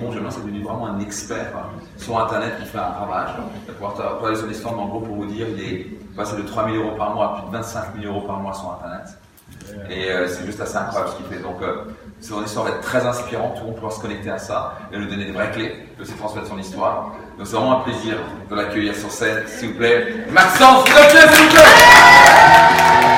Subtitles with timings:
[0.00, 1.52] Bon, c'est devenu vraiment un expert
[1.96, 3.30] sur Internet qui fait un ravage.
[3.38, 5.86] Il va pouvoir parler son histoire, mais en gros, pour vous dire, il est
[6.16, 8.54] passé de 3 000 euros par mois à plus de 25 000 euros par mois
[8.54, 9.18] sur Internet.
[9.90, 11.42] Et euh, c'est juste assez incroyable ce qu'il fait.
[11.42, 11.84] Donc, euh,
[12.20, 13.54] son histoire va être très inspirante.
[13.54, 16.04] Tout le monde pourra se connecter à ça et lui donner des vraies clés de
[16.04, 17.12] ses transmettre son histoire.
[17.38, 18.16] Donc, c'est vraiment un plaisir
[18.50, 20.26] de l'accueillir sur scène, s'il vous plaît.
[20.30, 23.13] Maxence, s'il vous plaît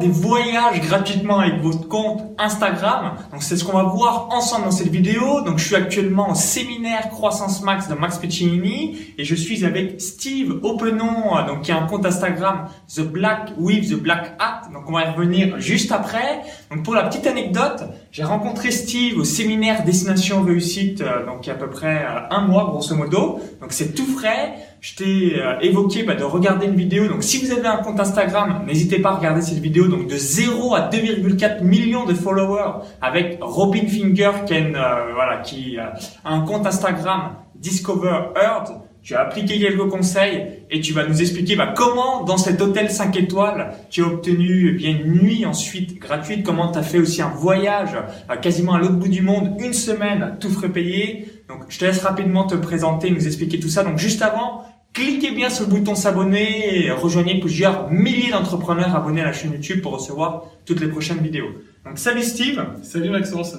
[0.00, 3.14] des voyages gratuitement avec votre compte Instagram?
[3.32, 5.40] Donc c'est ce qu'on va voir ensemble dans cette vidéo.
[5.40, 10.00] Donc je suis actuellement au séminaire Croissance Max de Max Piccinini et je suis avec
[10.00, 14.68] Steve Openon, donc qui a un compte Instagram The Black with the Black Hat.
[14.72, 16.42] Donc on va y revenir juste après.
[16.70, 21.48] Donc pour la petite anecdote, j'ai rencontré Steve au séminaire Destination Réussite, euh, donc il
[21.48, 23.40] y a à peu près euh, un mois grosso modo.
[23.60, 24.54] Donc c'est tout frais
[24.84, 27.08] je t'ai euh, évoqué bah, de regarder une vidéo.
[27.08, 29.88] Donc si vous avez un compte Instagram, n'hésitez pas à regarder cette vidéo.
[29.88, 35.78] Donc de 0 à 2,4 millions de followers avec Robin Finger qui, euh, voilà, qui
[35.78, 35.94] a
[36.26, 38.72] un compte Instagram Discover Earth.
[39.02, 42.90] Tu as appliqué quelques conseils et tu vas nous expliquer bah, comment dans cet hôtel
[42.90, 46.98] 5 étoiles tu as obtenu eh bien une nuit ensuite gratuite, comment tu as fait
[46.98, 47.96] aussi un voyage
[48.30, 51.26] euh, quasiment à l'autre bout du monde, une semaine, tout frais payé.
[51.48, 53.82] Donc je te laisse rapidement te présenter, nous expliquer tout ça.
[53.82, 59.22] Donc juste avant, Cliquez bien sur le bouton s'abonner et rejoignez plusieurs milliers d'entrepreneurs abonnés
[59.22, 61.48] à la chaîne YouTube pour recevoir toutes les prochaines vidéos.
[61.84, 62.64] Donc salut Steve.
[62.84, 63.56] Salut Maxence.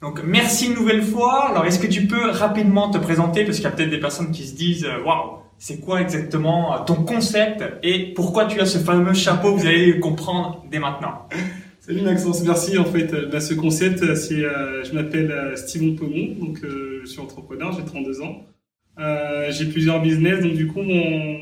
[0.00, 1.50] Donc merci une nouvelle fois.
[1.50, 3.44] Alors est-ce que tu peux rapidement te présenter?
[3.44, 6.74] Parce qu'il y a peut-être des personnes qui se disent euh, waouh, c'est quoi exactement
[6.74, 11.28] euh, ton concept et pourquoi tu as ce fameux chapeau Vous allez comprendre dès maintenant?
[11.80, 12.78] Salut Maxence, merci.
[12.78, 17.72] En fait, euh, bah, ce concept, c'est, je m'appelle Steven Pomon, donc je suis entrepreneur,
[17.72, 18.46] j'ai 32 ans.
[18.98, 21.36] Euh, j'ai plusieurs business, donc du coup, mon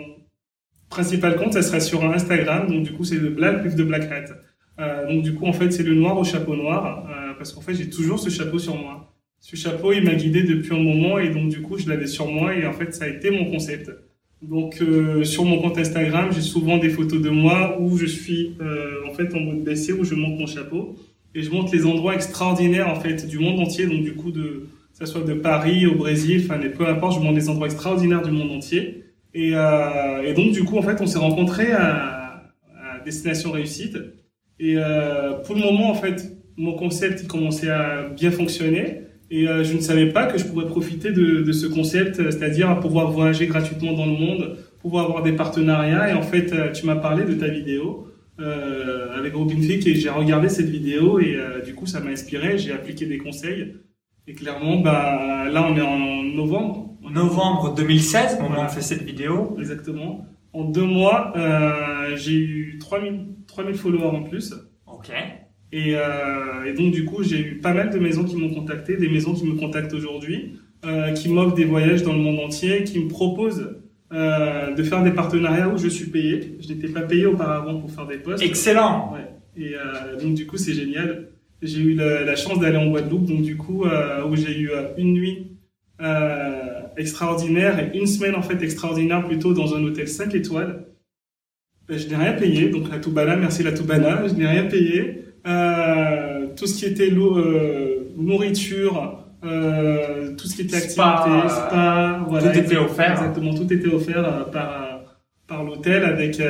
[0.91, 2.69] principal compte, ça serait sur Instagram.
[2.69, 4.35] Donc du coup, c'est le Black with the Black Hat.
[4.79, 7.63] Euh, donc du coup, en fait, c'est le noir au chapeau noir, euh, parce qu'en
[7.63, 9.15] fait, j'ai toujours ce chapeau sur moi.
[9.41, 12.27] Ce chapeau, il m'a guidé depuis un moment, et donc du coup, je l'avais sur
[12.27, 13.91] moi, et en fait, ça a été mon concept.
[14.43, 14.83] Donc
[15.23, 18.55] sur mon compte Instagram, j'ai souvent des photos de moi où je suis
[19.09, 20.95] en fait en mode baissé, où je monte mon chapeau,
[21.35, 24.67] et je montre les endroits extraordinaires en fait du monde entier, donc du coup de
[24.99, 28.23] que ce soit de Paris au Brésil, enfin, peu importe, je montre des endroits extraordinaires
[28.23, 29.05] du monde entier.
[29.35, 33.99] Et, euh, et donc, du coup, en fait, on s'est rencontrés à, à, Destination Réussite.
[34.59, 39.03] Et euh, pour le moment, en fait, mon concept, commençait à bien fonctionner.
[39.31, 42.81] Et euh, je ne savais pas que je pourrais profiter de, de ce concept, c'est-à-dire
[42.81, 46.11] pouvoir voyager gratuitement dans le monde, pouvoir avoir des partenariats.
[46.11, 48.07] Et en fait, euh, tu m'as parlé de ta vidéo
[48.39, 52.11] euh, avec Robin Fick et j'ai regardé cette vidéo et euh, du coup, ça m'a
[52.11, 52.57] inspiré.
[52.59, 53.75] J'ai appliqué des conseils.
[54.29, 56.97] Et clairement, bah, là, on est en novembre.
[57.09, 59.57] Novembre 2016, au moment où on fait cette vidéo.
[59.59, 60.27] Exactement.
[60.53, 64.55] En deux mois, euh, j'ai eu 3000, 3000 followers en plus.
[64.87, 65.13] Ok.
[65.73, 68.97] Et, euh, et donc, du coup, j'ai eu pas mal de maisons qui m'ont contacté,
[68.97, 72.85] des maisons qui me contactent aujourd'hui, euh, qui m'offrent des voyages dans le monde entier,
[72.85, 73.77] qui me proposent
[74.13, 76.57] euh, de faire des partenariats où je suis payé.
[76.61, 78.43] Je n'étais pas payé auparavant pour faire des posts.
[78.43, 79.13] Excellent.
[79.13, 79.31] Ouais.
[79.59, 79.75] Et
[80.21, 81.29] donc, du coup, c'est génial
[81.63, 84.89] j'ai eu la, chance d'aller en Guadeloupe, donc du coup, euh, où j'ai eu euh,
[84.99, 85.53] une nuit
[86.03, 90.85] euh, extraordinaire et une semaine en fait extraordinaire plutôt dans un hôtel 5 étoiles.
[91.89, 95.23] Ben, je n'ai rien payé, donc la Toubana, merci la Toubana, je n'ai rien payé.
[95.47, 102.59] Euh, tout ce qui était euh, nourriture, tout ce qui était activité, spa, voilà, tout
[102.59, 103.13] était offert.
[103.13, 105.17] Exactement, tout était offert par
[105.47, 106.41] par l'hôtel avec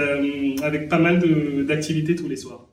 [0.63, 1.23] avec pas mal
[1.67, 2.67] d'activités tous les soirs.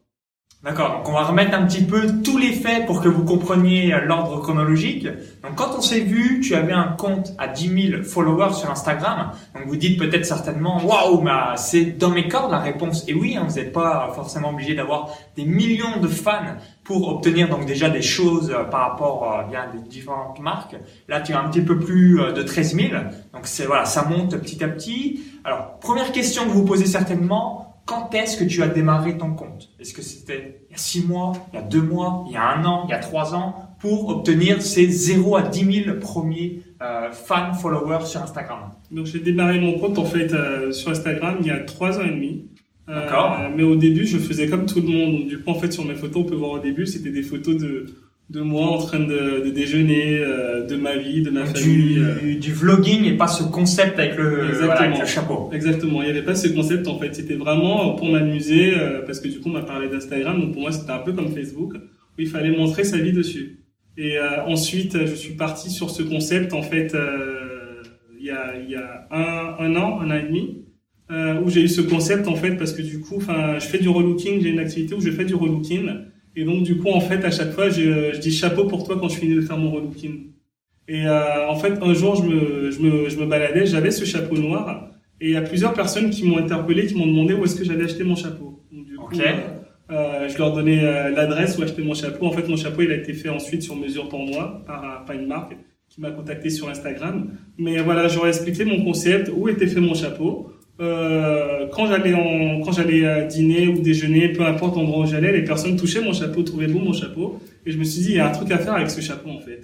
[0.63, 3.93] D'accord, donc on va remettre un petit peu tous les faits pour que vous compreniez
[3.93, 5.05] euh, l'ordre chronologique.
[5.43, 9.31] Donc quand on s'est vu, tu avais un compte à 10 000 followers sur Instagram.
[9.53, 13.03] Donc vous dites peut-être certainement, waouh, mais c'est dans mes cordes la réponse.
[13.09, 16.55] Et oui, hein, vous n'êtes pas forcément obligé d'avoir des millions de fans
[16.85, 20.77] pour obtenir donc déjà des choses euh, par rapport euh, bien des différentes marques.
[21.09, 22.87] Là, tu as un petit peu plus de 13 000.
[23.33, 25.19] Donc c'est voilà, ça monte petit à petit.
[25.43, 29.69] Alors première question que vous posez certainement quand est-ce que tu as démarré ton compte?
[29.79, 32.37] Est-ce que c'était il y a six mois, il y a deux mois, il y
[32.37, 35.99] a un an, il y a trois ans pour obtenir ces 0 à 10 000
[35.99, 38.71] premiers euh, fans, followers sur Instagram?
[38.91, 42.03] Donc j'ai démarré mon compte en fait euh, sur Instagram il y a trois ans
[42.03, 42.45] et demi.
[42.89, 43.39] Euh, D'accord.
[43.55, 45.19] mais au début, je faisais comme tout le monde.
[45.19, 47.23] Donc, du coup, en fait, sur mes photos, on peut voir au début, c'était des
[47.23, 47.85] photos de,
[48.33, 51.93] de moi en train de, de déjeuner, euh, de ma vie, de ma famille.
[51.93, 52.39] Du, euh.
[52.39, 54.65] du vlogging et pas ce concept avec le, Exactement.
[54.65, 55.49] voilà, avec le chapeau.
[55.53, 59.19] Exactement, il n'y avait pas ce concept en fait, c'était vraiment pour m'amuser, euh, parce
[59.19, 61.75] que du coup on m'a parlé d'Instagram, donc pour moi c'était un peu comme Facebook,
[61.75, 63.59] où il fallait montrer sa vie dessus.
[63.97, 67.83] Et euh, ensuite je suis parti sur ce concept en fait euh,
[68.19, 70.63] il y a, il y a un, un an, un an et demi,
[71.11, 73.77] euh, où j'ai eu ce concept en fait parce que du coup, enfin, je fais
[73.77, 75.87] du relooking, j'ai une activité où je fais du relooking,
[76.35, 78.97] et donc du coup en fait à chaque fois je, je dis chapeau pour toi
[78.99, 80.31] quand je finis de faire mon relooking.
[80.87, 84.03] Et euh, en fait un jour je me, je me, je me baladais, j'avais ce
[84.05, 84.89] chapeau noir,
[85.21, 87.63] et il y a plusieurs personnes qui m'ont interpellé, qui m'ont demandé où est-ce que
[87.63, 88.61] j'allais acheter mon chapeau.
[88.71, 89.19] Donc, du coup, Ok.
[89.21, 89.31] euh,
[89.91, 92.25] euh, je leur donnais euh, l'adresse où acheter mon chapeau.
[92.25, 95.05] En fait, mon chapeau, il a été fait ensuite sur mesure pour moi par, euh,
[95.05, 95.55] par une marque
[95.87, 97.29] qui m'a contacté sur Instagram.
[97.57, 100.51] Mais voilà, j'aurais expliqué mon concept, où était fait mon chapeau.
[100.79, 105.31] Euh, quand j'allais en, quand j'allais euh, dîner ou déjeuner, peu importe l'endroit où j'allais,
[105.31, 108.15] les personnes touchaient mon chapeau, trouvaient beau mon chapeau, et je me suis dit il
[108.15, 109.61] y a un truc à faire avec ce chapeau en fait.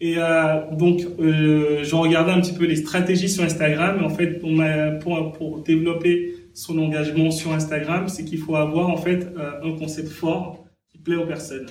[0.00, 3.98] Et euh, donc euh, je regardais un petit peu les stratégies sur Instagram.
[4.00, 8.56] Et en fait, pour, ma, pour pour développer son engagement sur Instagram, c'est qu'il faut
[8.56, 11.66] avoir en fait euh, un concept fort qui plaît aux personnes.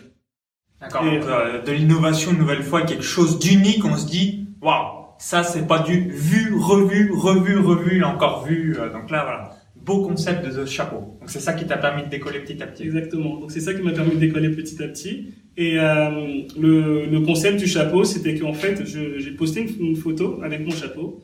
[0.80, 1.04] D'accord.
[1.06, 5.67] Euh, de l'innovation une nouvelle fois, quelque chose d'unique, on se dit, waouh, ça c'est
[5.67, 8.75] pas du vu, revu, revu, revu, encore vu.
[8.77, 11.17] Euh, donc là, voilà, beau concept de chapeau.
[11.19, 12.83] Donc c'est ça qui t'a permis de décoller petit à petit.
[12.83, 13.39] Exactement.
[13.39, 15.33] Donc c'est ça qui m'a permis de décoller petit à petit.
[15.57, 20.65] Et euh, le, le concept du chapeau, c'était qu'en fait, j'ai posté une, photo avec
[20.65, 21.23] mon chapeau.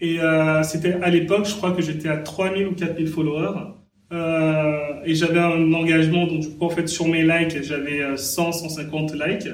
[0.00, 3.58] Et euh, c'était à l'époque, je crois que j'étais à 3000 ou 4000 followers.
[4.12, 8.16] Euh, et j'avais un engagement, donc du coup, en fait, sur mes likes, j'avais euh,
[8.16, 9.48] 100, 150 likes.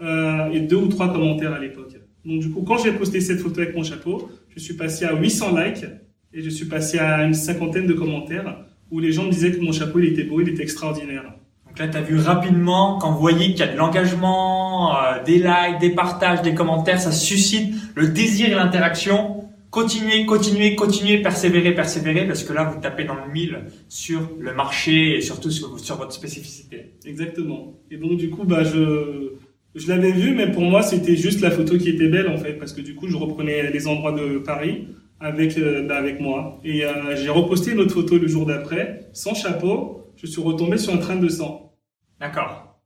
[0.00, 1.97] Euh, et deux ou trois commentaires à l'époque.
[2.28, 5.14] Donc du coup, quand j'ai posté cette photo avec mon chapeau, je suis passé à
[5.14, 5.86] 800 likes
[6.34, 9.60] et je suis passé à une cinquantaine de commentaires où les gens me disaient que
[9.60, 11.24] mon chapeau, il était beau, il était extraordinaire.
[11.66, 15.22] Donc là, tu as vu rapidement, quand vous voyez qu'il y a de l'engagement, euh,
[15.24, 19.44] des likes, des partages, des commentaires, ça suscite le désir et l'interaction.
[19.70, 24.52] Continuez, continuez, continuez, persévérez, persévérez, parce que là, vous tapez dans le mille sur le
[24.54, 26.92] marché et surtout sur, sur votre spécificité.
[27.06, 27.74] Exactement.
[27.90, 29.32] Et donc du coup, bah je
[29.78, 32.54] je l'avais vu, mais pour moi c'était juste la photo qui était belle en fait,
[32.54, 34.86] parce que du coup je reprenais les endroits de Paris
[35.20, 36.60] avec euh, bah, avec moi.
[36.64, 40.12] Et euh, j'ai reposté une autre photo le jour d'après, sans chapeau.
[40.16, 41.76] Je suis retombé sur un train de sang.
[42.20, 42.80] D'accord.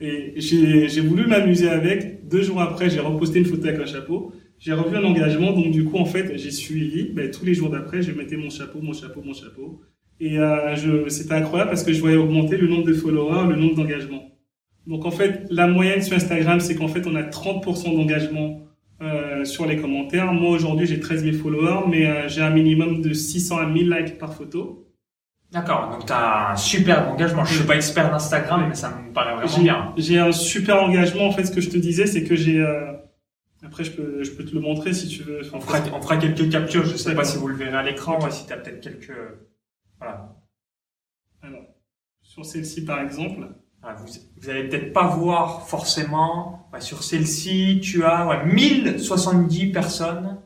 [0.00, 2.28] Et j'ai j'ai voulu m'amuser avec.
[2.28, 4.32] Deux jours après, j'ai reposté une photo avec un chapeau.
[4.58, 7.10] J'ai revu un engagement, donc du coup en fait j'ai suivi.
[7.12, 9.80] Ben, tous les jours d'après, je mettais mon chapeau, mon chapeau, mon chapeau.
[10.18, 13.74] Et euh, c'était incroyable parce que je voyais augmenter le nombre de followers, le nombre
[13.74, 14.35] d'engagements.
[14.86, 18.60] Donc en fait, la moyenne sur Instagram, c'est qu'en fait, on a 30% d'engagement
[19.02, 20.32] euh, sur les commentaires.
[20.32, 23.90] Moi, aujourd'hui, j'ai 13 000 followers, mais euh, j'ai un minimum de 600 à 1000
[23.90, 24.82] likes par photo.
[25.52, 25.90] D'accord.
[25.90, 27.44] Donc tu as un super engagement.
[27.44, 29.92] Je suis pas expert d'Instagram, mais ça me paraît vraiment J'ai- bien.
[29.96, 31.26] J'ai un super engagement.
[31.26, 32.60] En fait, ce que je te disais, c'est que j'ai...
[32.60, 32.92] euh,
[33.64, 35.40] Après, je peux, je peux te le montrer si tu veux.
[35.52, 36.84] On fera, on fera quelques captures.
[36.84, 39.12] Je sais pas si vous le verrez à l'écran, si tu as peut-être quelques...
[39.98, 40.36] Voilà.
[41.42, 41.62] Alors,
[42.22, 43.48] sur celle-ci, par exemple.
[43.94, 44.06] Vous,
[44.40, 46.68] vous allez peut-être pas voir forcément.
[46.72, 50.38] Ouais, sur celle-ci, tu as ouais, 1070 personnes.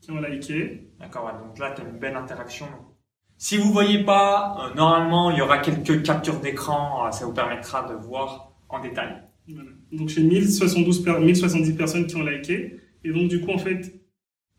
[0.00, 0.90] qui ont liké.
[0.98, 2.66] D'accord, ouais, donc là, tu as une belle interaction.
[3.36, 7.06] Si vous voyez pas, euh, normalement, il y aura quelques captures d'écran.
[7.06, 9.22] euh, ça vous permettra de voir en détail.
[9.48, 9.70] Voilà.
[9.92, 12.80] Donc j'ai 1072 per- 1070 personnes qui ont liké.
[13.04, 13.99] Et donc du coup, en fait,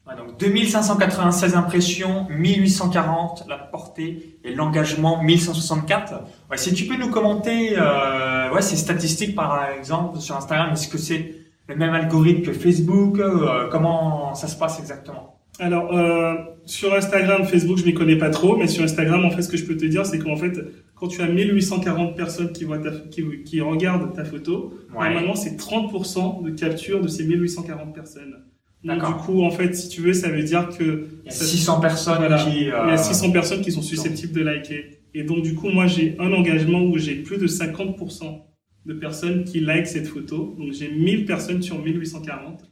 [0.07, 6.13] Ouais, donc 2596 impressions, 1840 la portée et l'engagement 1164.
[6.49, 10.87] Ouais, si tu peux nous commenter euh, ouais, ces statistiques par exemple sur Instagram, est-ce
[10.87, 11.35] que c'est
[11.67, 15.39] le même algorithme que Facebook euh, Comment ça se passe exactement?
[15.59, 16.33] Alors euh,
[16.65, 19.57] sur Instagram, Facebook, je m'y connais pas trop, mais sur Instagram, en fait, ce que
[19.57, 20.57] je peux te dire, c'est qu'en fait,
[20.95, 25.59] quand tu as 1840 personnes qui voient ta, qui, qui regardent ta photo, normalement, c'est
[25.59, 28.45] 30% de capture de ces 1840 personnes.
[28.83, 31.31] Donc du coup, en fait, si tu veux, ça veut dire que Il y a
[31.31, 32.43] ça- 600 personnes Voilà.
[32.43, 32.57] qui...
[32.61, 34.97] Il y euh, a 600 personnes qui sont susceptibles de liker.
[35.13, 38.41] Et donc, du coup, moi, j'ai un engagement où j'ai plus de 50%
[38.85, 40.55] de personnes qui likent cette photo.
[40.57, 42.63] Donc, j'ai 1000 personnes sur 1840.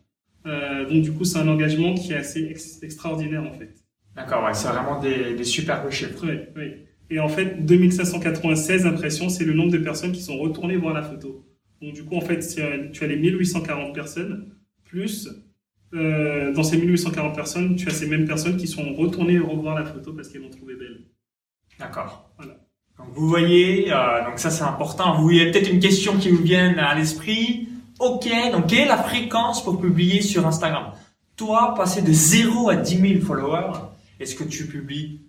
[0.48, 3.76] Euh, donc, du coup, c'est un engagement qui est assez ex- extraordinaire, en fait.
[4.16, 6.26] D'accord, ouais, c'est vraiment des, des superbes chiffres.
[6.26, 6.72] Oui, oui.
[7.12, 11.04] Et en fait, 2596 impressions, c'est le nombre de personnes qui sont retournées voir la
[11.04, 11.46] photo.
[11.82, 14.46] Donc, du coup, en fait, euh, tu as les 1840 personnes,
[14.86, 15.30] plus,
[15.94, 19.86] euh, dans ces 1840 personnes, tu as ces mêmes personnes qui sont retournées revoir la
[19.86, 21.02] photo parce qu'elles l'ont trouvée belle.
[21.80, 22.30] D'accord.
[22.38, 22.54] Voilà.
[22.98, 25.22] Donc vous voyez, euh, donc ça c'est important.
[25.22, 27.70] Vous avez peut-être une question qui vous vient à l'esprit.
[28.00, 30.92] Ok, donc quelle est la fréquence pour publier sur Instagram?
[31.36, 33.72] Toi, passer de 0 à 10 000 followers,
[34.20, 35.22] est-ce que tu publies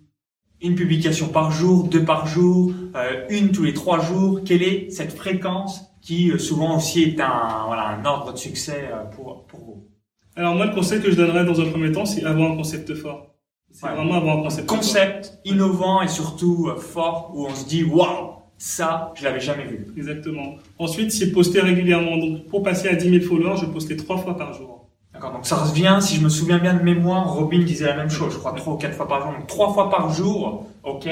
[0.61, 4.41] une publication par jour, deux par jour, euh, une tous les trois jours?
[4.45, 8.89] Quelle est cette fréquence qui euh, souvent aussi est un, voilà, un ordre de succès
[8.91, 9.90] euh, pour, pour vous?
[10.35, 12.93] Alors moi, le conseil que je donnerais dans un premier temps, c'est avoir un concept
[12.95, 13.27] fort.
[13.71, 13.95] C'est Ouais.
[13.95, 18.31] vraiment avoir un concept, Concept innovant et surtout euh, fort où on se dit waouh,
[18.57, 19.87] ça, je l'avais jamais vu.
[19.97, 20.55] Exactement.
[20.77, 22.17] Ensuite, c'est poster régulièrement.
[22.17, 24.87] Donc pour passer à 10 000 followers, je postais trois fois par jour.
[25.13, 28.09] D'accord, donc ça revient, si je me souviens bien de mémoire, Robin disait la même
[28.09, 31.05] chose, je crois trois ou quatre fois par jour, donc trois fois par jour, ok,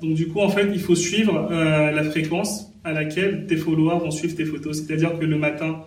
[0.00, 3.98] Donc du coup, en fait, il faut suivre euh, la fréquence à laquelle tes followers
[3.98, 4.78] vont suivre tes photos.
[4.78, 5.82] C'est-à-dire que le matin,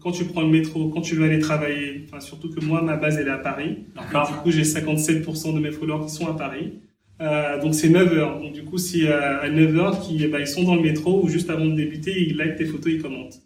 [0.00, 2.96] quand tu prends le métro, quand tu veux aller travailler, enfin surtout que moi, ma
[2.96, 3.76] base elle est à Paris.
[3.76, 6.80] Du d'accord, coup, j'ai 57% de mes followers qui sont à Paris.
[7.20, 8.40] Euh, donc c'est 9 heures.
[8.40, 11.22] Donc du coup, si euh, à 9 heures, qui, bah, ils sont dans le métro
[11.22, 13.42] ou juste avant de débuter, ils likent tes photos, ils commentent.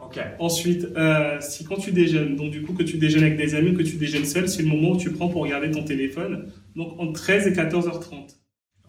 [0.00, 3.54] ok, Ensuite, euh, si quand tu déjeunes, donc du coup que tu déjeunes avec des
[3.54, 5.82] amis ou que tu déjeunes seul, c'est le moment où tu prends pour regarder ton
[5.82, 6.46] téléphone.
[6.76, 8.36] Donc entre 13 et 14h30.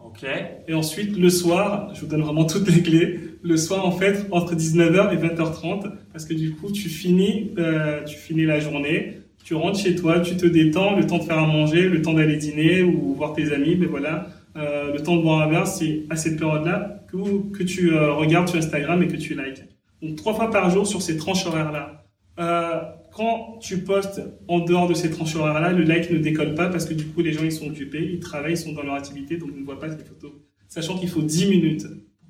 [0.00, 0.26] ok,
[0.68, 3.20] Et ensuite, le soir, je vous donne vraiment toutes les clés.
[3.42, 8.02] Le soir, en fait, entre 19h et 20h30, parce que du coup, tu finis, euh,
[8.04, 11.38] tu finis la journée, tu rentres chez toi, tu te détends, le temps de faire
[11.38, 15.16] à manger, le temps d'aller dîner ou voir tes amis, mais voilà, euh, le temps
[15.16, 19.08] de boire un verre, c'est à cette période-là que, tu euh, regardes sur Instagram et
[19.08, 19.62] que tu likes.
[20.02, 22.04] Donc trois fois par jour sur ces tranches horaires-là.
[23.12, 26.84] Quand tu postes en dehors de ces tranches horaires-là, le like ne décolle pas parce
[26.84, 29.38] que du coup les gens ils sont occupés, ils travaillent, ils sont dans leur activité,
[29.38, 30.32] donc ils ne voient pas tes photos.
[30.68, 31.86] Sachant qu'il faut 10 minutes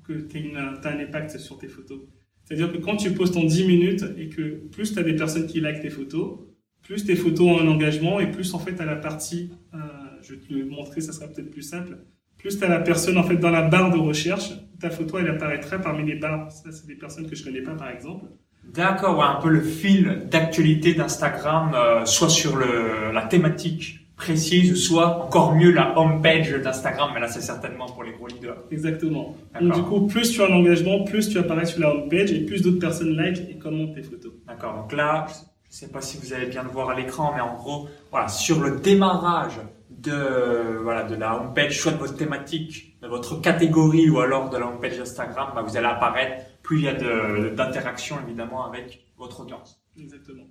[0.09, 1.99] que tu aies un impact sur tes photos.
[2.43, 5.45] C'est-à-dire que quand tu postes en 10 minutes et que plus tu as des personnes
[5.45, 6.39] qui likent tes photos,
[6.81, 9.77] plus tes photos ont un engagement et plus en fait à la partie, euh,
[10.23, 11.99] je vais te le montrer, ça sera peut-être plus simple,
[12.37, 15.29] plus tu as la personne en fait dans la barre de recherche, ta photo elle
[15.29, 16.51] apparaîtra parmi les barres.
[16.51, 18.25] Ça c'est des personnes que je connais pas par exemple.
[18.73, 24.75] d'accord, ouais, un peu le fil d'actualité d'Instagram, euh, soit sur le, la thématique précise,
[24.87, 28.57] soit encore mieux la homepage d'Instagram, mais là c'est certainement pour les gros leaders.
[28.69, 29.35] Exactement.
[29.59, 32.41] Donc du coup, plus tu as un engagement, plus tu apparais sur la homepage et
[32.45, 34.33] plus d'autres personnes like et commentent tes photos.
[34.47, 34.75] D'accord.
[34.75, 35.25] Donc là,
[35.69, 38.27] je sais pas si vous allez bien le voir à l'écran, mais en gros, voilà,
[38.27, 39.57] sur le démarrage
[39.89, 44.57] de voilà de la homepage, soit de votre thématique, de votre catégorie ou alors de
[44.57, 46.45] la homepage d'Instagram, bah, vous allez apparaître.
[46.61, 49.81] Plus il y a de- d'interaction évidemment avec votre audience.
[49.97, 50.43] Exactement.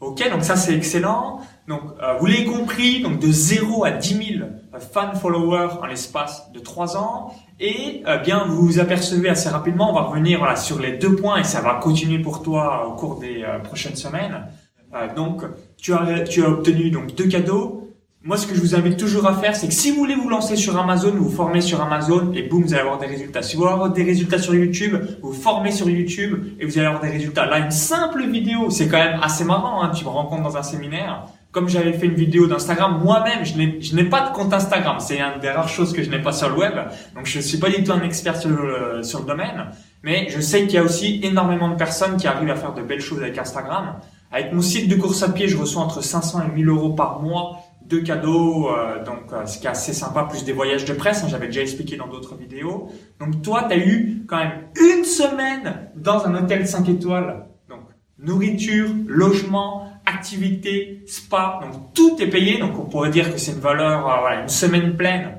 [0.00, 1.40] Ok, donc ça c'est excellent.
[1.68, 4.48] Donc euh, vous l'avez compris, donc de 0 à 10 000
[4.78, 7.34] fan followers en l'espace de 3 ans.
[7.58, 11.16] Et euh, bien vous vous apercevez assez rapidement, on va revenir voilà, sur les deux
[11.16, 14.46] points et ça va continuer pour toi au cours des euh, prochaines semaines.
[14.94, 15.42] Euh, donc
[15.78, 17.75] tu as, tu as obtenu donc deux cadeaux.
[18.26, 20.28] Moi ce que je vous invite toujours à faire, c'est que si vous voulez vous
[20.28, 23.40] lancer sur Amazon, vous formez sur Amazon et boum, vous allez avoir des résultats.
[23.40, 26.88] Si vous voulez avoir des résultats sur YouTube, vous formez sur YouTube et vous allez
[26.88, 27.46] avoir des résultats.
[27.46, 29.80] Là, une simple vidéo, c'est quand même assez marrant.
[29.80, 29.92] Hein.
[29.94, 31.26] Tu me rencontres dans un séminaire.
[31.52, 34.96] Comme j'avais fait une vidéo d'Instagram, moi-même, je n'ai, pas de compte Instagram.
[34.98, 36.74] C'est une des rares choses que je n'ai pas sur le web.
[37.14, 39.66] Donc, je suis pas du tout un expert sur le, sur le domaine.
[40.02, 42.82] Mais je sais qu'il y a aussi énormément de personnes qui arrivent à faire de
[42.82, 44.00] belles choses avec Instagram.
[44.32, 47.22] Avec mon site de course à pied, je reçois entre 500 et 1000 euros par
[47.22, 50.92] mois de cadeaux, euh, donc euh, ce qui est assez sympa, plus des voyages de
[50.92, 52.88] presse, hein, j'avais déjà expliqué dans d'autres vidéos.
[53.20, 57.46] Donc toi, tu as eu quand même une semaine dans un hôtel 5 étoiles.
[57.68, 57.80] Donc
[58.18, 62.58] nourriture, logement, activité, spa, donc tout est payé.
[62.58, 65.38] Donc on pourrait dire que c'est une valeur, euh, voilà, une semaine pleine,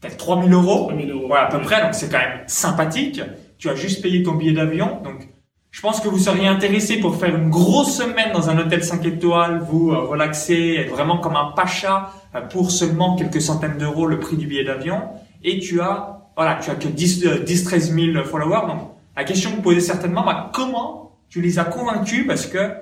[0.00, 0.86] peut-être 3000 euros.
[0.88, 1.26] 3000 euros.
[1.26, 3.20] Voilà, à peu près, donc c'est quand même sympathique.
[3.58, 5.28] Tu as juste payé ton billet d'avion, donc
[5.70, 9.04] je pense que vous seriez intéressé pour faire une grosse semaine dans un hôtel 5
[9.04, 14.06] étoiles, vous euh, relaxer, être vraiment comme un pacha euh, pour seulement quelques centaines d'euros
[14.06, 15.02] le prix du billet d'avion.
[15.44, 18.66] Et tu as, voilà, tu as que 10, euh, 10 13 000 followers.
[18.66, 18.80] Donc
[19.16, 22.26] la question que vous posez certainement, bah, comment tu les as convaincus?
[22.26, 22.72] Parce que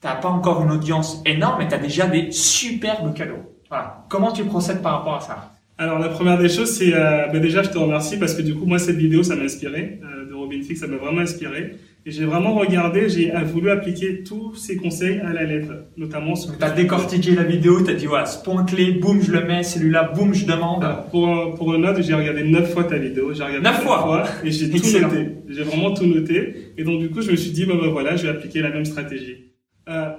[0.00, 3.44] t'as pas encore une audience énorme, mais as déjà des superbes cadeaux.
[3.68, 4.04] Voilà.
[4.08, 5.50] Comment tu procèdes par rapport à ça?
[5.80, 8.54] Alors la première des choses, c'est euh, bah, déjà je te remercie parce que du
[8.54, 11.74] coup moi cette vidéo ça m'a inspiré euh, de Robin Fix, ça m'a vraiment inspiré
[12.06, 16.34] et j'ai vraiment regardé, j'ai euh, voulu appliquer tous ces conseils à la lettre, notamment
[16.34, 16.56] sur.
[16.56, 20.12] T'as décortiqué la vidéo, t'as dit voilà, ce point clé, boum, je le mets, celui-là,
[20.14, 20.84] boum, je demande.
[21.10, 24.24] Pour un- pour une note, j'ai regardé neuf fois ta vidéo, j'ai regardé Neuf fois
[24.44, 25.26] et j'ai tout noté.
[25.48, 28.16] J'ai vraiment tout noté et donc du coup je me suis dit bah, bah voilà,
[28.16, 29.52] je vais appliquer la même stratégie.
[29.88, 30.10] Euh,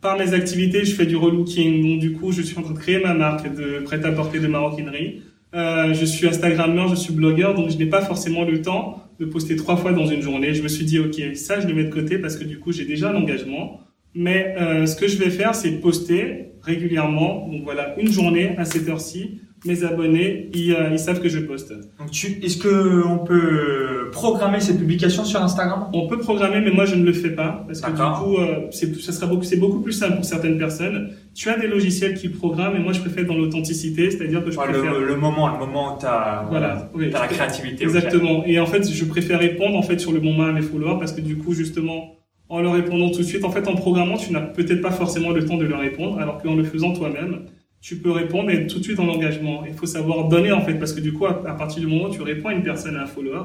[0.00, 2.78] par mes activités, je fais du relooking, donc du coup je suis en train de
[2.78, 5.22] créer ma marque de prêt-à-porter de maroquinerie.
[5.54, 9.26] Euh, je suis Instagrammeur, je suis blogueur, donc je n'ai pas forcément le temps de
[9.26, 10.52] poster trois fois dans une journée.
[10.52, 12.72] Je me suis dit, ok, ça je le mets de côté parce que du coup
[12.72, 13.80] j'ai déjà un engagement.
[14.14, 17.48] Mais euh, ce que je vais faire, c'est poster régulièrement.
[17.50, 19.40] Donc voilà, une journée à cette heure-ci.
[19.64, 21.72] Mes abonnés, ils, euh, ils savent que je poste.
[21.98, 25.88] Donc tu, est-ce que on peut programmer ces publications sur Instagram?
[25.92, 28.66] On peut programmer, mais moi je ne le fais pas parce que du coup, euh,
[28.72, 32.14] c'est, ça sera beaucoup, c'est beaucoup plus simple pour certaines personnes Tu as des logiciels
[32.14, 35.16] qui programment et moi je préfère dans l'authenticité, c'est-à-dire que je Ouais, préfère le, le
[35.16, 37.84] moment, le moment où t'as Voilà, oui, t'as la créativité.
[37.84, 38.44] Exactement.
[38.44, 41.12] Et en fait, je préfère répondre en fait sur le moment à mes followers parce
[41.12, 42.16] que du coup, justement,
[42.50, 45.30] en leur répondant tout de suite, en fait, en programmant, tu n'as peut-être pas forcément
[45.30, 47.46] le temps de leur répondre, alors qu'en le faisant toi-même,
[47.80, 49.64] tu peux répondre et être tout de suite dans l'engagement.
[49.66, 52.04] Il faut savoir donner en fait, parce que du coup, à, à partir du moment
[52.10, 53.42] où tu réponds à une personne, à un follower,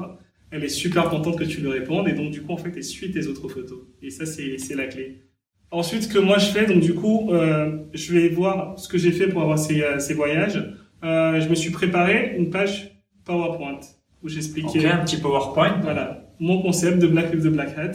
[0.50, 2.84] elle est super contente que tu lui répondes et donc du coup, en fait, elle
[2.84, 3.78] suit tes autres photos.
[4.02, 5.22] Et ça, c'est c'est la clé.
[5.70, 8.96] Ensuite, ce que moi je fais, donc du coup, euh, je vais voir ce que
[8.96, 10.62] j'ai fait pour avoir ces, euh, ces voyages.
[11.04, 13.80] Euh, je me suis préparé une page PowerPoint
[14.22, 15.78] où j'expliquais Ok, un petit PowerPoint.
[15.82, 17.92] voilà, mon concept de Black with the Black Hat,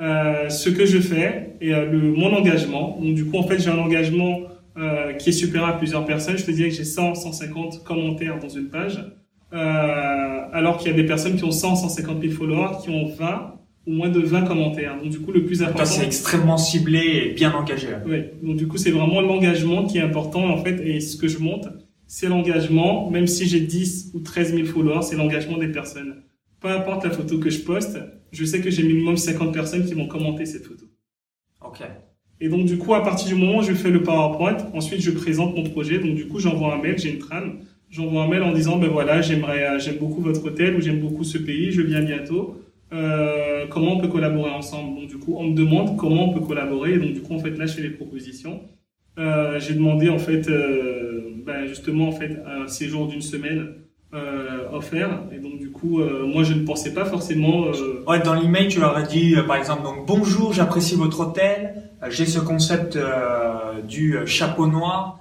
[0.00, 2.98] euh, ce que je fais et euh, le, mon engagement.
[3.00, 4.40] Donc, du coup, en fait, j'ai un engagement
[4.76, 6.36] euh, qui est supérieur à plusieurs personnes.
[6.36, 8.98] Je te dirais que j'ai 100, 150 commentaires dans une page,
[9.54, 9.56] euh,
[10.52, 13.54] alors qu'il y a des personnes qui ont 100, 150 000 followers, qui ont 20
[13.86, 14.96] ou moins de 20 commentaires.
[15.00, 15.84] Donc, du coup, le plus important...
[15.84, 17.88] C'est extrêmement ciblé et bien engagé.
[18.06, 21.28] Oui, donc du coup, c'est vraiment l'engagement qui est important, en fait, et ce que
[21.28, 21.68] je monte,
[22.06, 26.22] c'est l'engagement, même si j'ai 10 ou 13 000 followers, c'est l'engagement des personnes.
[26.60, 27.98] Peu importe la photo que je poste,
[28.32, 30.86] je sais que j'ai minimum 50 personnes qui vont commenter cette photo.
[31.64, 31.82] Ok.
[32.40, 35.10] Et donc, du coup, à partir du moment où je fais le PowerPoint, ensuite, je
[35.10, 35.98] présente mon projet.
[35.98, 37.60] Donc, du coup, j'envoie un mail, j'ai une trame.
[37.88, 41.00] J'envoie un mail en disant, ben voilà, j'aimerais, euh, j'aime beaucoup votre hôtel ou j'aime
[41.00, 42.60] beaucoup ce pays, je viens bientôt.
[42.92, 46.44] Euh, comment on peut collaborer ensemble Donc, du coup, on me demande comment on peut
[46.44, 46.98] collaborer.
[46.98, 48.62] Donc, du coup, en fait, là, je fais les propositions.
[49.18, 53.74] Euh, j'ai demandé, en fait, euh, ben, justement, en fait, un séjour d'une semaine
[54.72, 55.24] offert.
[55.30, 57.66] Et donc, du coup, moi, je ne pensais pas forcément...
[58.24, 61.82] dans l'email, tu leur as dit, par exemple, donc bonjour, j'apprécie votre hôtel.
[62.08, 62.98] J'ai ce concept
[63.86, 65.18] du chapeau noir.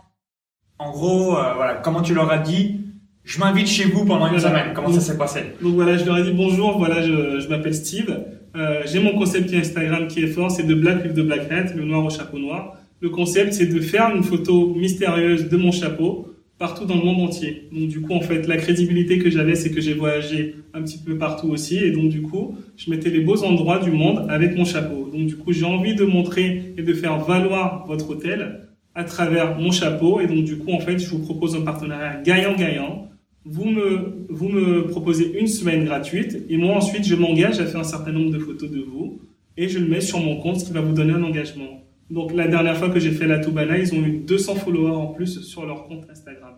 [0.80, 2.85] En gros, voilà, comment tu leur as dit
[3.26, 4.72] Je m'invite chez vous pendant une semaine.
[4.76, 7.74] Comment ça s'est passé Donc voilà, je leur ai dit bonjour, voilà, je, je m'appelle
[7.74, 8.24] Steve.
[8.56, 11.22] Euh, j'ai mon concept qui est Instagram qui est fort, c'est de Black with the
[11.22, 12.78] Black Hat, le noir au chapeau noir.
[13.02, 17.20] Le concept, c'est de faire une photo mystérieuse de mon chapeau partout dans le monde
[17.22, 17.68] entier.
[17.74, 21.00] Donc du coup, en fait, la crédibilité que j'avais, c'est que j'ai voyagé un petit
[21.00, 24.56] peu partout aussi, et donc du coup, je mettais les beaux endroits du monde avec
[24.56, 25.10] mon chapeau.
[25.12, 29.60] Donc du coup, j'ai envie de montrer et de faire valoir votre hôtel à travers
[29.60, 33.10] mon chapeau, et donc du coup, en fait, je vous propose un partenariat gagnant-gagnant
[33.46, 37.80] vous me, vous me proposez une semaine gratuite et moi ensuite je m'engage à faire
[37.82, 39.20] un certain nombre de photos de vous
[39.58, 41.84] et je le mets sur mon compte, ce qui va vous donner un engagement.
[42.10, 45.08] Donc la dernière fois que j'ai fait la Toubana, ils ont eu 200 followers en
[45.08, 46.56] plus sur leur compte Instagram.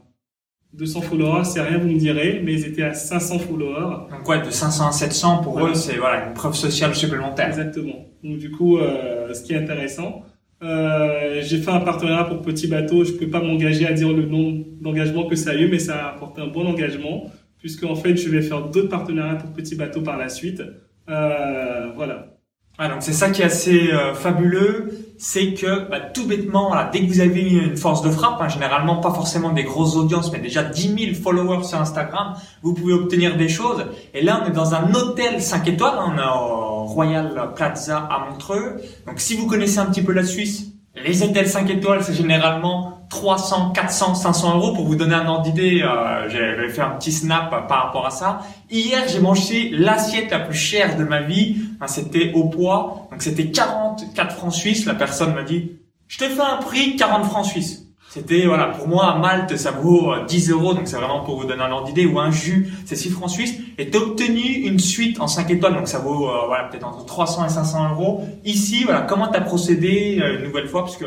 [0.74, 4.10] 200 followers, c'est rien, vous me direz, mais ils étaient à 500 followers.
[4.12, 5.70] Donc ouais, de 500 à 700, pour Voilà.
[5.72, 7.48] eux, c'est voilà une preuve sociale supplémentaire.
[7.48, 8.06] Exactement.
[8.24, 10.24] Donc du coup, euh, ce qui est intéressant,
[10.64, 13.04] euh, j'ai fait un partenariat pour Petit Bateau.
[13.04, 16.06] Je peux pas m'engager à dire le nombre d'engagements que ça a eu, mais ça
[16.06, 19.76] a apporté un bon engagement, puisque en fait, je vais faire d'autres partenariats pour Petit
[19.76, 20.62] Bateau par la suite.
[21.10, 22.37] Euh, voilà.
[22.80, 26.92] Ouais, donc c'est ça qui est assez euh, fabuleux, c'est que bah, tout bêtement, voilà,
[26.94, 30.32] dès que vous avez une force de frappe, hein, généralement pas forcément des grosses audiences,
[30.32, 33.84] mais déjà 10 000 followers sur Instagram, vous pouvez obtenir des choses.
[34.14, 37.98] Et là, on est dans un hôtel 5 étoiles, hein, on est au Royal Plaza
[37.98, 38.80] à Montreux.
[39.08, 40.68] Donc si vous connaissez un petit peu la Suisse,
[41.04, 44.74] les hôtels 5 étoiles, c'est généralement 300, 400, 500 euros.
[44.74, 48.12] Pour vous donner un ordre d'idée, euh, j'avais fait un petit snap par rapport à
[48.12, 48.40] ça.
[48.70, 51.58] Hier, j'ai mangé l'assiette la plus chère de ma vie.
[51.88, 53.08] C'était au poids.
[53.12, 54.86] Donc c'était 44 francs suisses.
[54.86, 55.72] La personne m'a dit,
[56.08, 57.87] je te fais un prix 40 francs suisses.
[58.18, 60.74] C'était, voilà, pour moi, à Malte, ça vaut euh, 10 euros.
[60.74, 62.06] Donc c'est vraiment pour vous donner un ordre d'idée.
[62.06, 63.56] Ou un jus, c'est 6 francs suisses.
[63.78, 65.76] Et t'as obtenu une suite en 5 étoiles.
[65.76, 68.24] Donc ça vaut, euh, voilà, peut-être entre 300 et 500 euros.
[68.44, 70.84] Ici, voilà, comment t'as procédé euh, une nouvelle fois?
[70.84, 71.06] Parce que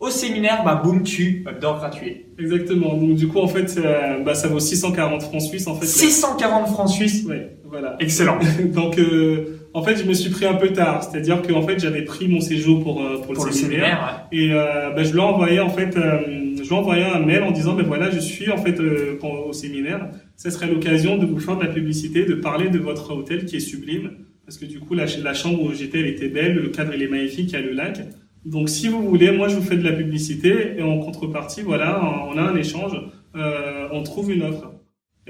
[0.00, 2.24] au séminaire, bah, boum, tu euh, dors gratuit.
[2.38, 2.94] Exactement.
[2.96, 5.66] Donc du coup, en fait, euh, bah, ça vaut 640 francs suisses.
[5.66, 7.24] En fait, 640 francs suisses.
[7.26, 7.96] Ouais, voilà.
[8.00, 8.38] Excellent.
[8.64, 11.02] Donc, euh, en fait, je me suis pris un peu tard.
[11.04, 14.26] C'est-à-dire que en fait, j'avais pris mon séjour pour euh, pour, Pour le séminaire.
[14.32, 14.38] ouais.
[14.38, 16.18] Et euh, bah, je lui ai envoyé en fait, euh,
[16.56, 19.16] je lui ai envoyé un mail en disant ben voilà, je suis en fait euh,
[19.18, 20.08] pour- au séminaire.
[20.36, 23.56] Ça serait l'occasion de vous faire de la publicité, de parler de votre hôtel qui
[23.56, 24.12] est sublime,
[24.44, 27.08] parce que du coup la chambre où j'étais, elle était belle, le cadre il est
[27.08, 28.00] magnifique, il y a le lac.
[28.46, 32.00] Donc si vous voulez, moi je vous fais de la publicité et en contrepartie, voilà,
[32.32, 32.92] on a un échange,
[33.36, 34.69] euh, on trouve une offre.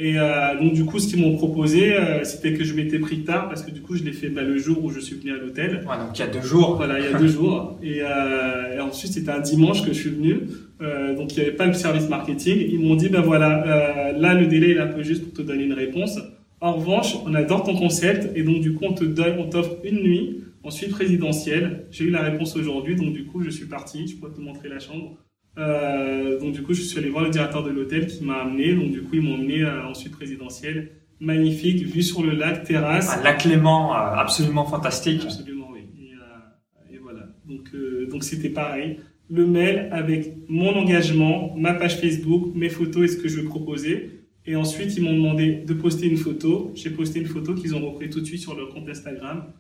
[0.03, 3.23] Et euh, donc du coup, ce qu'ils m'ont proposé, euh, c'était que je m'étais pris
[3.23, 5.31] tard parce que du coup, je l'ai fait bah, le jour où je suis venu
[5.31, 5.85] à l'hôtel.
[5.87, 6.77] Ouais, donc il y a deux jours.
[6.77, 7.79] Voilà, il y a deux jours.
[7.83, 10.41] Et, euh, et ensuite, c'était un dimanche que je suis venu.
[10.81, 12.57] Euh, donc, il n'y avait pas le service marketing.
[12.71, 15.35] Ils m'ont dit, ben voilà, euh, là, le délai il est un peu juste pour
[15.35, 16.19] te donner une réponse.
[16.63, 19.77] En revanche, on adore ton concept et donc du coup, on te donne, on t'offre
[19.85, 21.85] une nuit en suite présidentielle.
[21.91, 24.07] J'ai eu la réponse aujourd'hui, donc du coup, je suis parti.
[24.07, 25.19] Je pourrais te montrer la chambre.
[25.61, 28.75] Euh, donc du coup, je suis allé voir le directeur de l'hôtel qui m'a amené.
[28.75, 30.93] Donc du coup, ils m'ont amené euh, en suite présidentielle.
[31.21, 33.11] Magnifique, vue sur le lac, terrasse.
[33.13, 35.23] Ah, La Clément, euh, absolument fantastique.
[35.23, 35.81] Absolument, oui.
[35.99, 37.27] Et, euh, et voilà.
[37.47, 38.99] Donc, euh, donc c'était pareil.
[39.29, 43.45] le mail avec mon engagement, ma page Facebook, mes photos et ce que je veux
[43.45, 44.25] proposer.
[44.47, 46.73] Et ensuite, ils m'ont demandé de poster une photo.
[46.75, 49.53] J'ai posté une photo qu'ils ont repris tout de suite sur leur compte Instagram.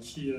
[0.00, 0.30] Qui,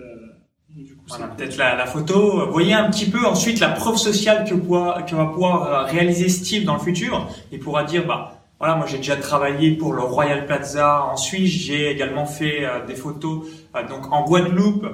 [1.07, 2.49] voilà, peut-être la, la, photo.
[2.51, 6.65] Voyez un petit peu ensuite la preuve sociale que, que va pouvoir euh, réaliser Steve
[6.65, 7.27] dans le futur.
[7.51, 11.51] Il pourra dire, bah, voilà, moi j'ai déjà travaillé pour le Royal Plaza en Suisse.
[11.51, 13.45] J'ai également fait euh, des photos
[13.89, 14.85] donc en Guadeloupe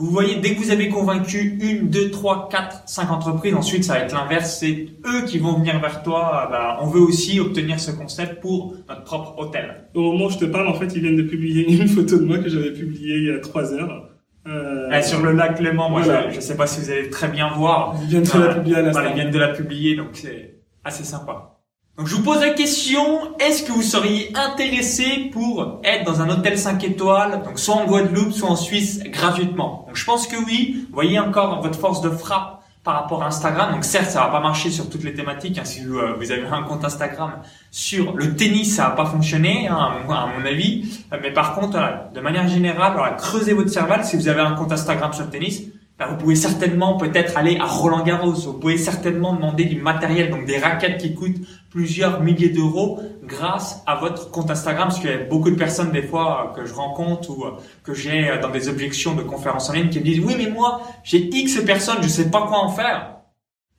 [0.00, 3.94] vous voyez, dès que vous avez convaincu une, deux, trois, quatre, cinq entreprises, ensuite ça
[3.94, 6.48] va être l'inverse, c'est eux qui vont venir vers toi.
[6.50, 9.84] Bah, on veut aussi obtenir ce concept pour notre propre hôtel.
[9.94, 12.24] Au moment où je te parle, en fait, ils viennent de publier une photo de
[12.24, 14.08] moi que j'avais publiée il y a trois heures.
[14.46, 14.88] Euh...
[14.92, 17.50] Eh, sur le lac Clément, moi je, ne sais pas si vous allez très bien
[17.54, 17.94] voir.
[18.02, 21.56] Ils viennent de la publier à Ils viennent de la publier, donc c'est assez sympa.
[21.98, 26.30] Donc je vous pose la question, est-ce que vous seriez intéressé pour être dans un
[26.30, 29.84] hôtel 5 étoiles, donc soit en Guadeloupe, soit en Suisse, gratuitement?
[29.86, 30.86] Donc je pense que oui.
[30.88, 33.72] Vous voyez encore votre force de frappe par rapport à Instagram.
[33.72, 35.58] Donc certes, ça va pas marcher sur toutes les thématiques.
[35.58, 37.32] Hein, si vous, euh, vous, avez un compte Instagram
[37.70, 41.04] sur le tennis, ça va pas fonctionner, hein, à, mon, avis.
[41.22, 41.78] Mais par contre,
[42.14, 45.30] de manière générale, voilà, creusez votre cervelle si vous avez un compte Instagram sur le
[45.30, 45.62] tennis
[46.00, 48.32] bah, vous pouvez certainement peut-être aller à Roland Garros.
[48.32, 53.82] Vous pouvez certainement demander du matériel, donc des raquettes qui coûtent plusieurs milliers d'euros grâce
[53.86, 54.88] à votre compte Instagram.
[54.88, 57.44] Parce qu'il y a beaucoup de personnes des fois que je rencontre ou
[57.84, 60.82] que j'ai dans des objections de conférences en ligne qui me disent oui mais moi
[61.04, 63.16] j'ai X personnes, je sais pas quoi en faire.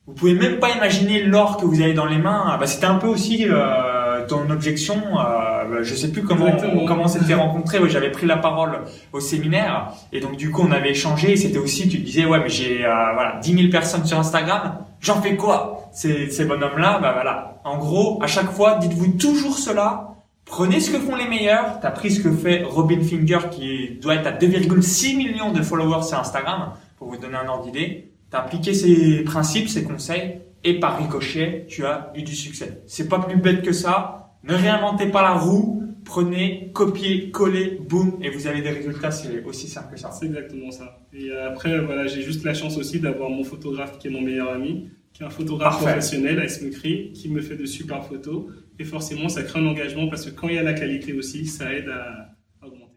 [0.08, 2.58] Vous pouvez même pas imaginer l'or que vous avez dans les mains.
[2.60, 4.96] Bah, C'était un peu aussi euh, ton objection.
[5.20, 7.78] Euh, euh, je sais plus comment on, comment s'était rencontré.
[7.90, 8.82] j'avais pris la parole
[9.14, 11.36] au séminaire et donc du coup on avait échangé.
[11.36, 14.80] C'était aussi tu disais ouais mais j'ai euh, voilà 10 000 personnes sur Instagram.
[15.00, 15.81] J'en fais quoi?
[15.92, 17.62] Ces ces bonhommes là, bah voilà.
[17.64, 20.16] En gros, à chaque fois, dites-vous toujours cela.
[20.46, 21.80] Prenez ce que font les meilleurs.
[21.82, 26.04] T'as pris ce que fait Robin Finger qui doit être à 2,6 millions de followers
[26.04, 28.12] sur Instagram pour vous donner un ordre d'idée.
[28.30, 32.82] T'as appliqué ces principes, ces conseils et par ricochet, tu as eu du succès.
[32.86, 38.18] C'est pas plus bête que ça ne réinventez pas la roue, prenez, copiez, collez, boum,
[38.22, 40.10] et vous avez des résultats, c'est aussi simple que ça.
[40.12, 41.00] C'est exactement ça.
[41.14, 44.52] Et après, voilà, j'ai juste la chance aussi d'avoir mon photographe qui est mon meilleur
[44.52, 44.90] ami,
[45.22, 48.46] qui est un photographe professionnel à qui me fait de super photos.
[48.80, 51.46] Et forcément, ça crée un engagement parce que quand il y a la qualité aussi,
[51.46, 52.96] ça aide à, augmenter.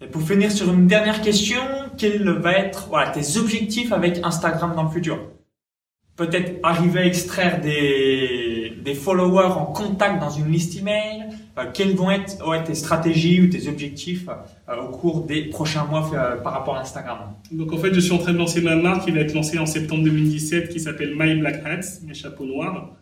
[0.00, 1.60] Et pour finir sur une dernière question,
[1.98, 5.30] quel va être voilà, tes objectifs avec Instagram dans le futur?
[6.16, 11.24] Peut-être arriver à extraire des des followers en contact dans une liste email
[11.72, 16.36] Quelles vont être tes stratégies ou tes objectifs euh, au cours des prochains mois euh,
[16.36, 17.18] par rapport à Instagram?
[17.52, 19.58] Donc en fait, je suis en train de lancer ma marque qui va être lancée
[19.58, 22.96] en septembre 2017 qui s'appelle My Black Hats, mes chapeaux noirs,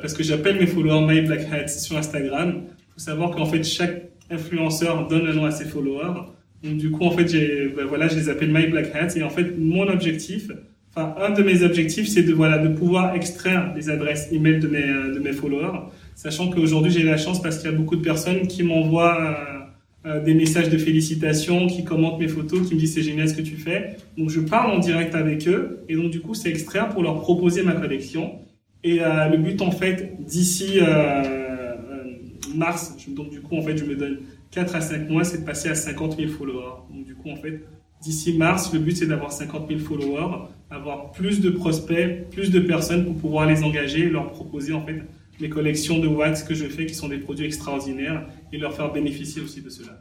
[0.00, 2.62] parce que j'appelle mes followers My Black Hats sur Instagram.
[2.66, 6.20] Il faut savoir qu'en fait, chaque influenceur donne un nom à ses followers.
[6.62, 7.32] Donc du coup, en fait,
[7.76, 9.16] ben voilà, je les appelle My Black Hats.
[9.16, 10.50] Et en fait, mon objectif,
[10.96, 14.68] Enfin, un de mes objectifs, c'est de voilà de pouvoir extraire les adresses email de
[14.68, 17.94] mes euh, de mes followers, sachant qu'aujourd'hui j'ai la chance parce qu'il y a beaucoup
[17.94, 22.74] de personnes qui m'envoient euh, euh, des messages de félicitations, qui commentent mes photos, qui
[22.74, 23.96] me disent c'est génial ce que tu fais.
[24.16, 27.20] Donc je parle en direct avec eux et donc du coup c'est extraire pour leur
[27.20, 28.40] proposer ma collection.
[28.82, 30.78] Et le but en fait d'ici
[32.54, 34.18] mars, donc du coup en fait je me donne
[34.52, 36.84] 4 à 5 mois, c'est de passer à 50 000 followers.
[36.94, 37.64] Donc du coup en fait
[38.00, 42.60] d'ici mars, le but c'est d'avoir 50 000 followers avoir plus de prospects, plus de
[42.60, 45.02] personnes pour pouvoir les engager leur proposer en fait
[45.40, 48.92] les collections de wax que je fais qui sont des produits extraordinaires et leur faire
[48.92, 49.92] bénéficier aussi de cela.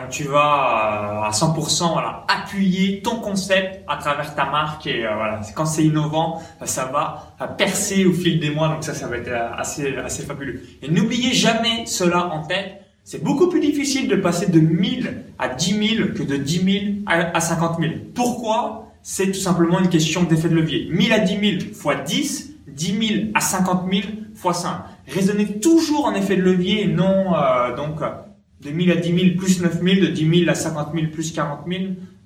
[0.00, 5.06] donc tu vas euh, à 100% voilà, appuyer ton concept à travers ta marque et
[5.06, 8.94] euh, voilà, quand c'est innovant, euh, ça va percer au fil des mois donc ça
[8.94, 10.62] ça va être assez assez fabuleux.
[10.82, 15.48] Et n'oubliez jamais cela en tête, c'est beaucoup plus difficile de passer de 1000 à
[15.48, 17.92] 10 000 que de 10 000 à 50 000.
[18.14, 18.92] Pourquoi?
[19.02, 20.88] C'est tout simplement une question d'effet de levier.
[20.90, 24.04] 1000 à 10 000 fois 10, 10 000 à 50 000
[24.44, 24.76] fois 5.
[25.08, 28.00] Raisonnez toujours en effet de levier non euh, donc
[28.60, 31.32] de 1000 à 10 000 plus 9 000, de 10 000 à 50 000 plus
[31.32, 31.82] 40 000.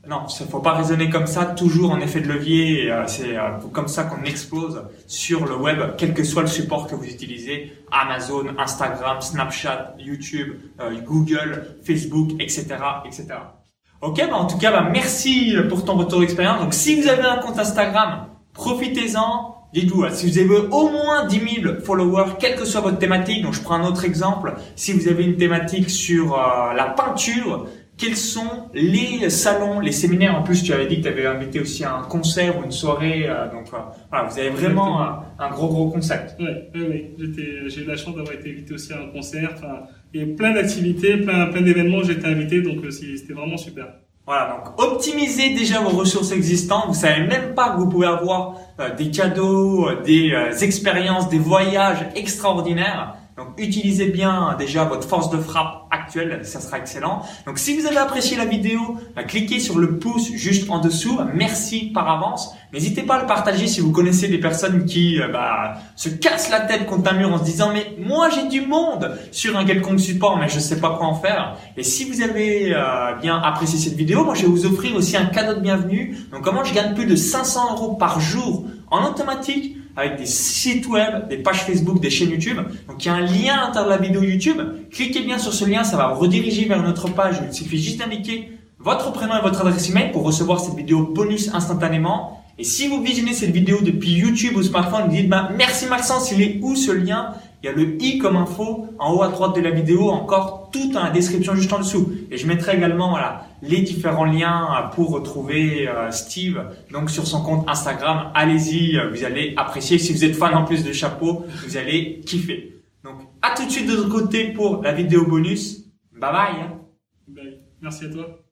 [0.09, 2.91] Non, il faut pas raisonner comme ça, toujours en effet de levier.
[2.91, 6.89] Euh, c'est euh, comme ça qu'on explose sur le web, quel que soit le support
[6.89, 10.55] que vous utilisez, Amazon, Instagram, Snapchat, YouTube,
[11.07, 12.67] Google, Facebook, etc.,
[13.05, 13.27] etc.
[14.01, 16.61] Ok, bah en tout cas, bah merci pour ton retour d'expérience.
[16.61, 19.58] Donc si vous avez un compte Instagram, profitez-en.
[19.73, 23.53] Dites-vous, si vous avez au moins 10 000 followers, quelle que soit votre thématique, donc
[23.53, 27.67] je prends un autre exemple, si vous avez une thématique sur euh, la peinture,
[27.99, 30.37] quels sont les salons, les séminaires?
[30.37, 32.71] En plus, tu avais dit que tu avais invité aussi à un concert ou une
[32.71, 33.79] soirée, euh, donc euh,
[34.09, 35.03] voilà, vous avez vraiment
[35.39, 36.37] un, gros gros concept.
[36.41, 37.15] Oui, oui,
[37.67, 39.51] j'ai eu la chance d'avoir été invité aussi à un concert.
[39.55, 39.83] Enfin,
[40.15, 43.59] il y a plein d'activités, plein, plein d'événements où j'ai été invité, donc c'était vraiment
[43.59, 43.89] super.
[44.29, 46.89] Voilà, donc optimisez déjà vos ressources existantes.
[46.89, 51.31] Vous savez même pas que vous pouvez avoir euh, des cadeaux, euh, des euh, expériences,
[51.31, 53.15] des voyages extraordinaires.
[53.39, 55.88] Donc utilisez bien déjà votre force de frappe
[56.43, 57.23] ça sera excellent.
[57.47, 61.19] Donc si vous avez apprécié la vidéo, bah, cliquez sur le pouce juste en dessous.
[61.35, 62.55] Merci par avance.
[62.73, 66.51] N'hésitez pas à le partager si vous connaissez des personnes qui euh, bah, se cassent
[66.51, 69.65] la tête contre un mur en se disant mais moi j'ai du monde sur un
[69.65, 71.57] quelconque support mais je sais pas quoi en faire.
[71.79, 75.17] Et si vous avez euh, bien apprécié cette vidéo, moi je vais vous offrir aussi
[75.17, 76.17] un cadeau de bienvenue.
[76.31, 80.87] Donc comment je gagne plus de 500 euros par jour en automatique avec des sites
[80.87, 82.59] web, des pages Facebook, des chaînes YouTube.
[82.87, 84.59] Donc il y a un lien à l'intérieur de la vidéo YouTube.
[84.93, 87.37] Cliquez bien sur ce lien, ça va vous rediriger vers notre page.
[87.45, 91.53] Il suffit juste d'indiquer votre prénom et votre adresse email pour recevoir cette vidéo bonus
[91.53, 92.45] instantanément.
[92.59, 96.31] Et si vous visionnez cette vidéo depuis YouTube ou smartphone, vous dites bah, merci Maxence,
[96.31, 97.35] il est où ce lien?
[97.63, 100.71] Il y a le i comme info en haut à droite de la vidéo, encore
[100.73, 102.13] tout dans la description juste en dessous.
[102.31, 107.43] Et je mettrai également voilà, les différents liens pour retrouver euh, Steve donc sur son
[107.43, 108.31] compte Instagram.
[108.35, 109.99] Allez-y, euh, vous allez apprécier.
[109.99, 112.81] Si vous êtes fan en plus de chapeau, vous allez kiffer.
[113.03, 115.85] Donc à tout de suite de l'autre côté pour la vidéo bonus.
[116.13, 116.55] Bye bye.
[117.27, 117.59] Bye.
[117.81, 118.48] Merci à toi.